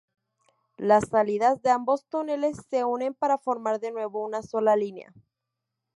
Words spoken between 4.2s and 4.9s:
una sola